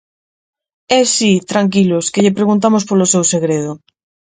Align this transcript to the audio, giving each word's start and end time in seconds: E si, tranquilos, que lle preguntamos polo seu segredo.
E 0.99 0.99
si, 1.15 1.31
tranquilos, 1.51 2.09
que 2.13 2.23
lle 2.23 2.37
preguntamos 2.37 2.83
polo 2.89 3.09
seu 3.13 3.23
segredo. 3.33 3.71